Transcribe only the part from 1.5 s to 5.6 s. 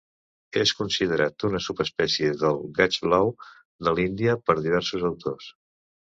subespècie del gaig blau de l'Índia per diversos autors.